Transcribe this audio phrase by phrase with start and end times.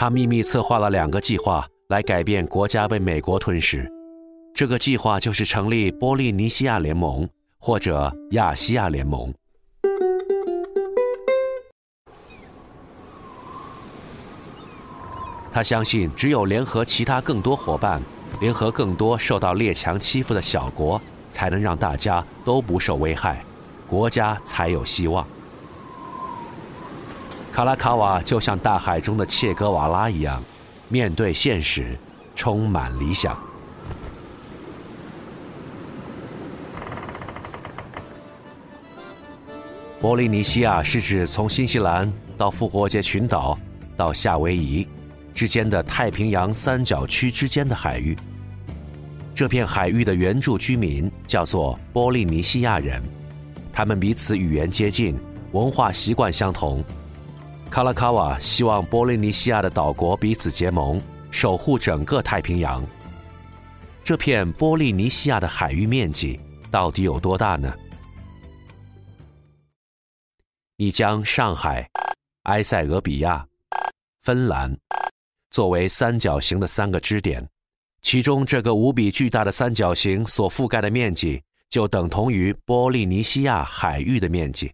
[0.00, 3.86] 他秘密策划了两个计划来改变国家被美国吞噬。
[4.54, 7.28] 这个计划就是成立波利尼西亚联盟
[7.58, 9.30] 或者亚细亚联盟。
[15.52, 18.00] 他相信，只有联合其他更多伙伴，
[18.40, 20.98] 联合更多受到列强欺负的小国，
[21.30, 23.44] 才能让大家都不受危害，
[23.86, 25.28] 国家才有希望。
[27.52, 30.42] 卡拉卡瓦就像大海中的切格瓦拉一样，
[30.88, 31.98] 面对现实，
[32.34, 33.36] 充满理想。
[40.00, 43.58] 波利尼西亚是指从新西兰到复活节群岛
[43.96, 44.86] 到夏威夷。
[45.34, 48.16] 之间的太平洋三角区之间的海域，
[49.34, 53.02] 这片海域的原住居民叫做波利尼西亚人，
[53.72, 55.18] 他们彼此语言接近，
[55.52, 56.84] 文化习惯相同。
[57.70, 62.84] 卡拉卡瓦希望波利尼西亚的岛国彼此结盟，守护整个太平洋。
[64.02, 67.72] 这片波利尼西亚的海域面积到底有多大呢？
[70.76, 71.88] 你将上海、
[72.44, 73.46] 埃塞俄比亚、
[74.22, 74.76] 芬兰。
[75.52, 77.48] 作为三角形的三个支点，
[78.02, 84.72] 其中这个无比巨大的三角形所覆盖的面积就等同于波利尼西亚海域的面积。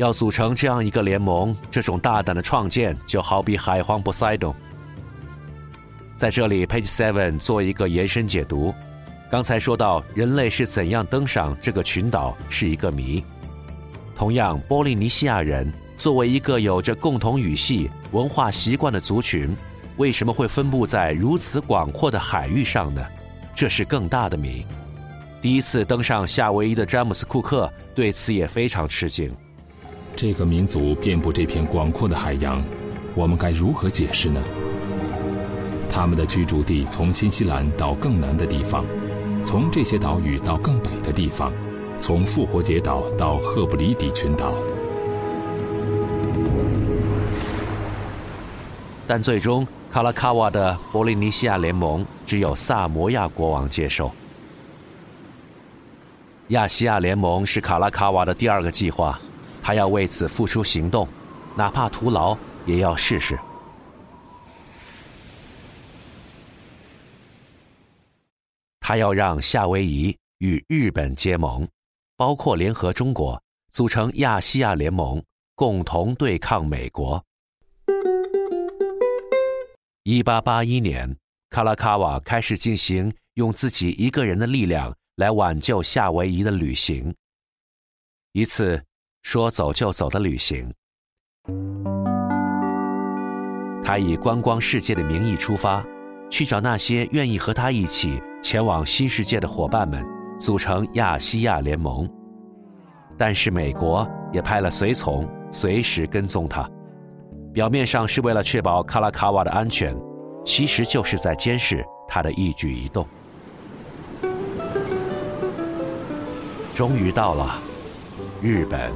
[0.00, 4.54] 要组成这样一个联盟，这种大胆的创建就好比海皇波塞冬。
[6.16, 8.74] 在这里，Page Seven 做一个延伸解读。
[9.30, 13.22] 刚才说到人类是怎样登上这个群岛是一个谜。
[14.16, 19.54] 同样，波利尼西亚人作为一个有着共同语系、文化习惯的族群。
[19.98, 23.04] 为什么会分布在如此广阔的海域上呢？
[23.54, 24.64] 这是更大的谜。
[25.42, 29.30] 第一次登上夏威夷的詹姆斯·库克对此也非常吃惊。
[30.22, 32.62] 这个民族遍布这片广阔的海洋，
[33.14, 34.38] 我们该如何解释呢？
[35.88, 38.84] 他们的居住地从新西兰到更南的地方，
[39.46, 41.50] 从这些岛屿到更北的地方，
[41.98, 44.52] 从复活节岛到赫布里底群岛。
[49.06, 49.66] 但最终。
[49.90, 54.12] 卡拉卡瓦的波利尼西亚联盟只有萨摩亚国王接受。
[56.48, 59.18] 亚细亚联盟是卡拉卡瓦的第二个计划，
[59.62, 61.08] 他要为此付出行动，
[61.56, 63.38] 哪怕徒劳也要试试。
[68.80, 71.68] 他要让夏威夷与日本结盟，
[72.16, 75.22] 包括联合中国，组成亚细亚联盟，
[75.54, 77.22] 共同对抗美国。
[80.02, 81.16] 一八八一年，
[81.50, 87.14] 卡拉卡瓦开始进行用自己一个人的力量来挽救夏威夷的旅行，
[88.32, 88.82] 一次
[89.22, 90.72] 说走就走的旅行。
[93.82, 95.84] 他以观光世界的名义出发，
[96.28, 100.04] 去找那些愿意和他一起前往新世界的伙伴们，
[100.38, 102.08] 组成亚细亚联盟。
[103.18, 106.68] 但是美国也派了随从，随时跟踪他。
[107.52, 109.96] 表面上是为了确保卡拉卡瓦的安全，
[110.44, 113.06] 其实就是在监视他的一举一动。
[116.72, 117.60] 终于到了
[118.42, 118.90] 日本。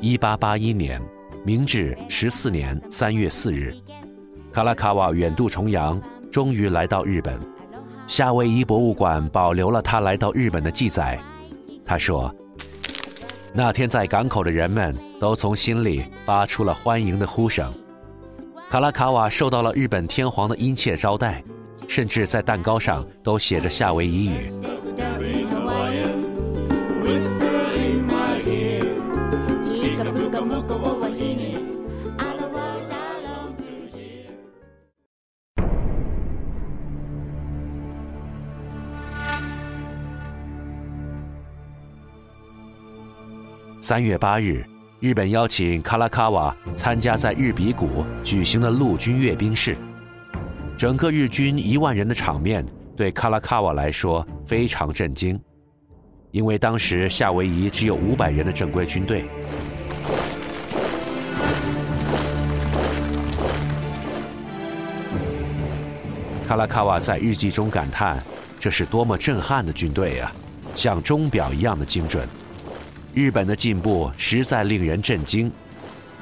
[0.00, 1.02] 一八八一年，
[1.44, 3.74] 明治十四年三月四日，
[4.52, 6.00] 卡拉卡瓦远渡重洋，
[6.30, 7.36] 终于来到日本。
[8.06, 11.18] 夏威夷博物馆保留了他来到日本的记载。
[11.84, 12.32] 他说。
[13.52, 17.74] 那天在港口的人们都从心里发出了欢迎的呼声。
[18.70, 21.42] 卡拉卡瓦受到了日本天皇的殷切招待，
[21.88, 24.48] 甚至在蛋糕上都写着夏威夷语。
[43.90, 44.64] 三月八日，
[45.00, 49.76] 日本邀请卡拉卡瓦参加在日比谷举行的陆军阅兵式。
[50.78, 52.64] 整个日军一万人的场面
[52.96, 55.36] 对卡拉卡瓦来说非常震惊，
[56.30, 59.24] 因为当时夏威夷只有五百人的正规军队。
[66.46, 68.22] 卡拉卡瓦在日记中感叹
[68.56, 70.32] ：“这是多么震撼的军队啊，
[70.76, 72.24] 像钟表一样的精准。”
[73.12, 75.50] 日本的进步实在令人震惊，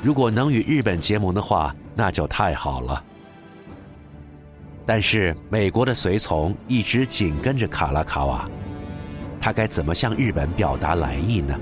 [0.03, 3.05] 如果能与日本结盟的话，那就太好了。
[4.87, 8.49] 但是美国的随从一直紧跟着卡拉卡瓦，
[9.39, 11.55] 他该怎么向日本表达来意呢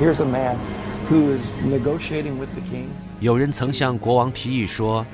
[0.00, 0.56] ？Here's a man
[1.10, 2.86] who is negotiating with the king.
[3.20, 5.04] 有人曾向国王提议说，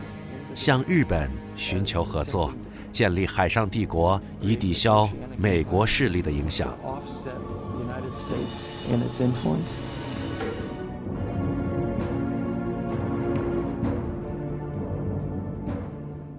[0.55, 2.53] 向日本寻求合作，
[2.91, 6.77] 建立海上帝国，以抵消美国势力的影响。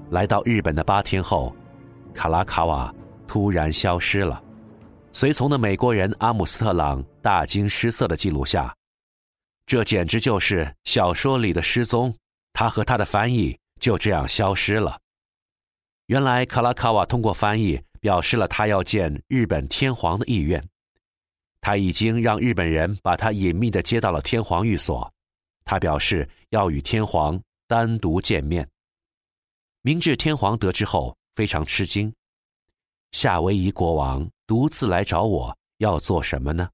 [0.09, 1.55] 来到日本的八天后，
[2.13, 2.93] 卡拉卡瓦
[3.25, 4.43] 突然消失了。
[5.13, 8.73] 随从的美国人阿姆斯特朗大惊失色的记录下，
[9.65, 12.13] 这简直就是小说里的失踪。
[12.53, 15.00] 他和他的翻译就这样消失了。
[16.11, 20.61] 原来卡拉卡瓦通过翻译表示了他要见日本天皇的意愿。
[21.61, 25.09] 他已经让日本人把他隐秘地接到了天皇寓所。
[25.63, 28.67] 他表示要与天皇单独见面。
[29.83, 32.13] 明治天皇得知后非常吃惊，
[33.13, 36.69] 夏威夷国王独自来找我要做什么呢？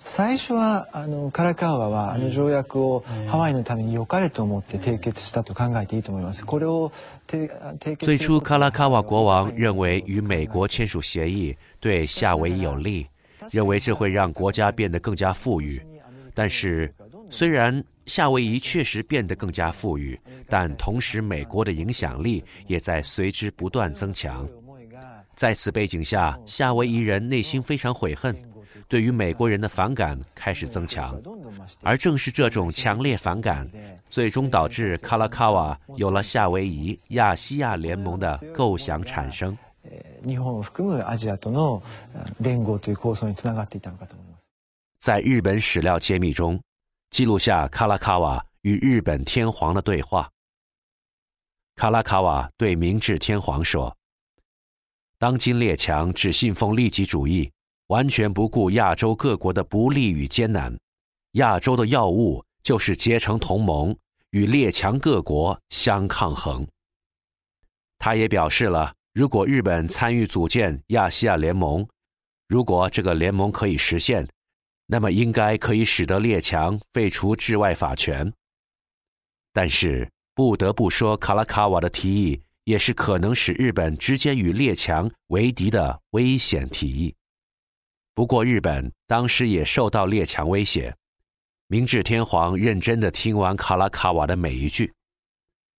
[0.00, 6.44] 最初はあのカラカワはあの条約をハワイのために良かれと思って締結したと考えていいと思います。
[6.44, 6.92] これを
[7.26, 7.48] 締
[7.78, 13.06] 締結最初，卡拉卡瓦国王认为与美国签署协议对夏威夷有利，
[13.50, 15.80] 认为这会让国家变得更加富裕。
[16.34, 16.92] 但是，
[17.30, 24.46] 虽然夏威夷确实变得更加富裕，但同时美国的影响力也在随之不断增强。
[25.34, 28.36] 在此背景下，夏威夷人内心非常悔恨，
[28.88, 31.20] 对于美国人的反感开始增强。
[31.82, 33.68] 而正是这种强烈反感，
[34.08, 39.56] 最终导致卡拉卡瓦有了夏威夷亚细亚联盟的构想产生。
[40.24, 41.82] 日本を含むアジアとの
[42.40, 44.42] 連合という構想につながっていたのかと思います。
[44.98, 46.58] 在日本史料揭秘中，
[47.10, 50.30] 记录下卡拉卡瓦与日本天皇的对话。
[51.76, 53.92] 卡拉卡瓦对明治天皇说：“
[55.18, 57.52] 当今列强只信奉利己主义，
[57.89, 60.75] 完全不顾亚洲各国的不利与艰难。
[61.33, 63.95] 亚洲的要务就是结成同盟，
[64.31, 66.67] 与列强各国相抗衡。”
[67.99, 71.85] 他也表示了，如果日本参与组建亚细亚联盟，
[72.47, 74.27] 如果这个联盟可以实现，
[74.85, 78.31] 那么应该可以使得列强废除治外法权。
[79.51, 87.13] 但是不得不说，卡拉卡瓦的提议也是可能使日本直接与列强为敌的危险提议。
[88.19, 90.93] 不过，日本当时也受到列强威胁。
[91.67, 94.91] 明治天皇认真地听完卡拉卡瓦的每一句。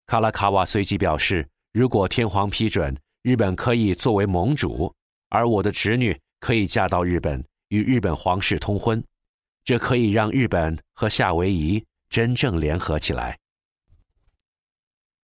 [0.07, 4.91] 卡拉卡瓦随即表示，如果天皇批准，日本可以作为盟主，
[5.29, 7.45] 而我的侄女可以嫁到日本。
[7.69, 9.05] 与日本皇室通婚，
[9.63, 13.39] 这可以让日本和夏威夷真正联合起来。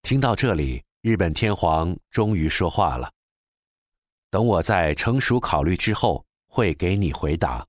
[0.03, 3.11] 听到这里，日本天皇终于说话了
[4.29, 6.23] ：“等我在成熟考虑之后，
[6.57, 7.67] 会给你回答。”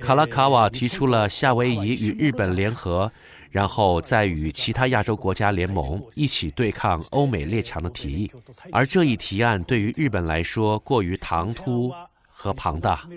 [0.00, 3.10] 卡拉卡瓦提出了夏威夷与日本联合，
[3.50, 8.32] 然后再与其他亚洲国家联盟一起对抗欧美列强的提议，
[8.72, 11.92] 而这一提案对于日本来说过于唐突
[12.28, 13.08] 和庞大。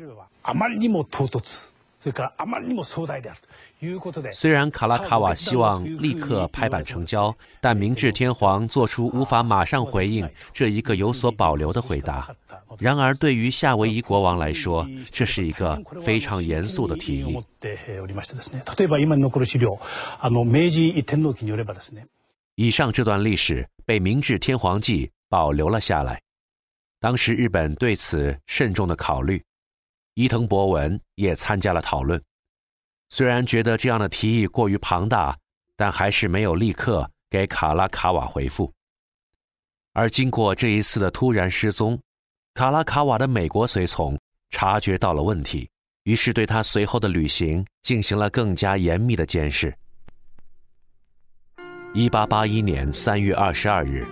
[4.31, 12.33] 虽然卡拉卡瓦希望立刻拍板成交，但明治天皇做出无法马上回应这一个有所保留的回答。
[12.77, 17.37] 然而，对于夏威夷国王来说，这是一个非常严肃的提议。
[22.55, 26.21] 以上这段历史被明治天皇记保留了下来。
[27.01, 29.41] 当时日本对此慎重的考虑，
[30.19, 32.21] 伊藤博文也参加了讨论。
[33.07, 35.33] 虽然觉得这样的提议过于庞大，
[35.77, 38.69] 但还是没有立刻给卡拉卡瓦回复。
[39.93, 41.97] 而经过这一次的突然失踪，
[42.53, 45.69] 卡拉卡瓦的美国随从察觉到了问题，
[46.03, 49.73] 于是对他随后的旅行进行了更加严密的监视。
[51.93, 54.05] 一八八一年三月二十二日，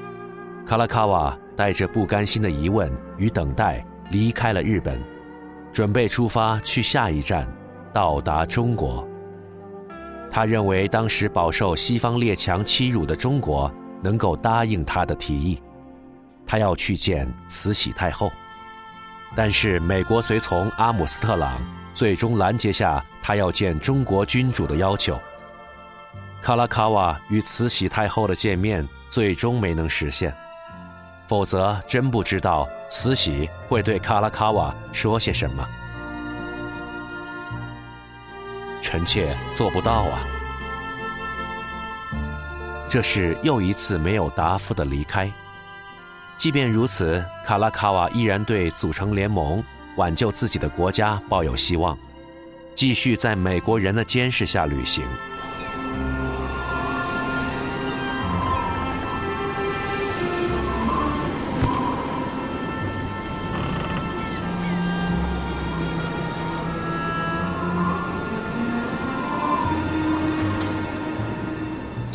[0.65, 4.97] 卡拉卡瓦带着不甘心的疑问与等待离开了日本，
[5.71, 7.47] 准备出发去下一站。
[7.93, 9.07] 到达中国，
[10.29, 13.71] 他认为当时饱受西方列强欺辱的中国
[14.03, 15.59] 能够答应他的提议，
[16.45, 18.31] 他要去见慈禧太后。
[19.36, 21.59] 但是美国随从阿姆斯特朗
[21.95, 25.17] 最终拦截下他要见中国君主的要求。
[26.39, 30.31] 卡拉卡瓦与慈禧太后的见面最终没能实现，
[31.27, 35.67] 否则真不知道慈禧会对卡拉卡瓦说些什么。
[38.81, 40.19] 臣妾做不到啊！
[42.89, 45.29] 这是又一次没有答复的离开。
[46.38, 49.62] 即便如此，卡拉卡瓦依然对组成联盟、
[49.98, 51.98] 挽救自己的国家抱有希望。
[52.75, 55.03] 继续在美国人的监视下旅行。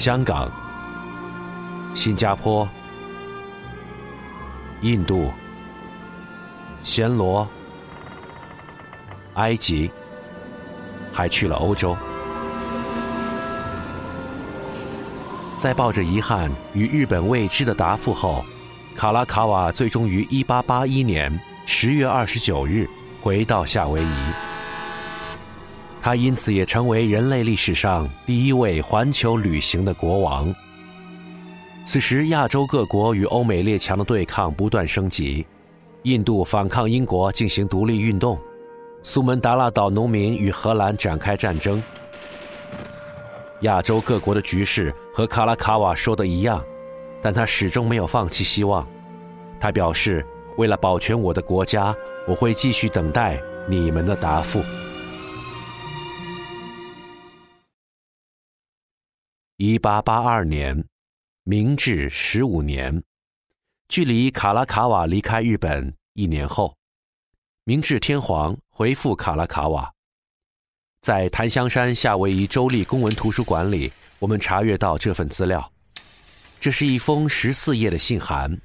[0.02, 0.50] 香港、
[1.94, 2.68] 新加坡、
[4.80, 5.30] 印度、
[6.82, 7.46] 暹罗、
[9.34, 9.88] 埃及，
[11.12, 11.96] 还去了欧洲。
[15.60, 18.44] 在抱着遗憾与日本未知的答复后，
[18.96, 22.90] 卡拉卡瓦最终于1881年10月29日
[23.20, 24.51] 回到夏威夷。
[26.02, 30.52] 他因此也成为人类历史上第一位环球旅行的国王。
[31.84, 35.46] 此时，亚洲各国与欧美列强的对抗不断升级，
[36.02, 38.36] 印度反抗英国进行独立运动，
[39.00, 41.80] 苏门答腊岛农民与荷兰展开战争。
[43.60, 46.60] 亚洲各国的局势和卡拉卡瓦说的一样，
[47.22, 48.84] 但他始终没有放弃希望。
[49.60, 50.26] 他表示
[50.58, 51.94] ：“为了保全我的国家，
[52.26, 54.60] 我会继续等待你们的答复。”
[59.64, 60.84] 一八八二年，
[61.44, 63.00] 明治十五年，
[63.86, 66.76] 距离卡拉卡瓦离开日本一年后，
[67.62, 69.88] 明治天皇回复卡拉卡瓦。
[71.00, 75.72] 在檀香山夏威夷州立公文图书馆里，我们查阅到这份资料。
[76.58, 78.60] 这是一封十四页的信函。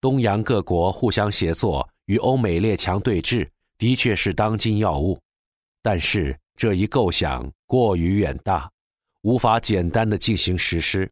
[0.00, 3.46] 东洋各国互相协作，与欧美列强对峙，
[3.76, 5.20] 的确是当今要务，
[5.82, 6.34] 但是。
[6.60, 8.70] 这一构想过于远大，
[9.22, 11.10] 无法简单的进行实施。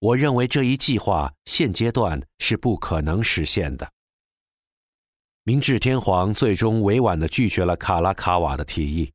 [0.00, 3.90] 我认为这一计划现阶段是不可能实现的。
[5.44, 9.10] 明治天皇最终委婉的拒绝了卡拉卡瓦的提议。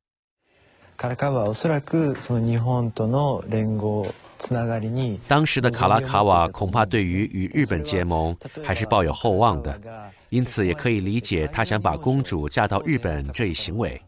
[5.26, 9.80] 当时的卡拉卡瓦恐怕对于与日本结盟还是抱有厚望的，
[10.28, 14.00] 因此也可以理解他想把公主嫁到日本这一行为。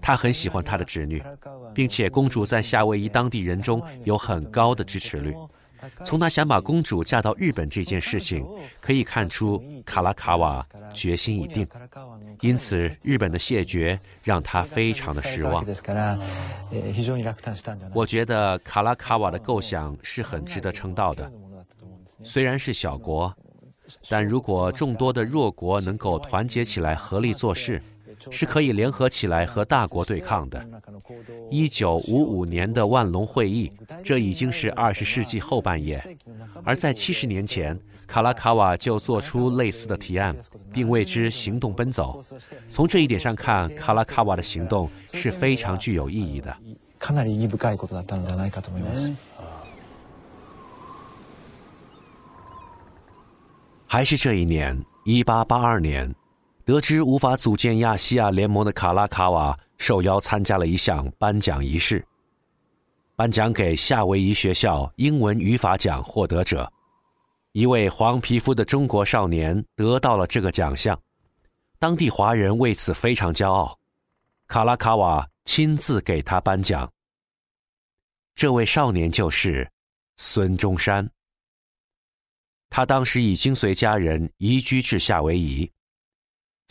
[0.00, 1.20] 他很喜欢他的侄女，
[1.74, 5.34] 并且公主在夏威夷当地人中有很高的支持率。
[6.04, 8.46] 从他想把公主嫁到日本这件事情
[8.80, 11.66] 可以看出，卡拉卡瓦决心已定。
[12.40, 15.64] 因此，日本的谢绝让他非常的失望。
[17.92, 21.30] 我觉得卡拉卡瓦的构想是很值得称道的。
[22.24, 23.34] 虽然是小国，
[24.08, 27.82] 但如果众多的弱国能够团结起来，合力做事。
[28.30, 30.64] 是可以联合起来和大国对抗的。
[31.50, 33.72] 一九五五年的万隆会议，
[34.04, 36.02] 这已经是二十世纪后半叶，
[36.64, 40.36] 而在七十年前，卡拉卡瓦就做出类似的提案，
[40.72, 42.22] 并为之行动奔走。
[42.68, 46.56] 从这一点上看，卡拉卡瓦的行动是非常具有意义的。
[53.86, 56.14] 还是这一年，一八八二年。
[56.64, 62.04] 得知无法组建亚细亚联盟的卡拉卡瓦受邀参加了一项颁奖仪式，
[63.16, 66.72] 颁奖给夏威夷学校英文语法奖获得者，
[67.50, 70.98] 一位黄皮肤的中国少年得到了这个奖项，
[71.80, 73.76] 当地华人为此非常骄傲，
[74.46, 76.88] 卡拉卡瓦亲自给他颁奖。
[78.36, 79.68] 这位少年就是
[80.16, 81.10] 孙中山，
[82.70, 85.68] 他当时已经随家人移居至夏威夷。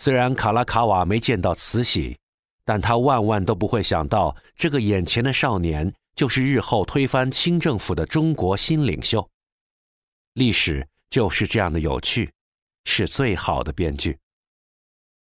[0.01, 2.17] 虽然卡拉卡瓦没见到慈禧，
[2.65, 9.29] 但他万万都不会想到，这个眼前的少年就是日后推翻清政府的中国新领袖。
[10.34, 12.31] 历史就是这样的有趣，
[12.86, 14.17] 是最好的编剧。